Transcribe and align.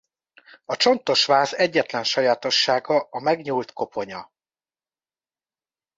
A 0.65 0.75
csontos 0.75 1.25
váz 1.25 1.53
egyetlen 1.53 2.03
sajátossága 2.03 3.07
a 3.09 3.19
megnyúlt 3.21 3.73
koponya. 3.73 4.31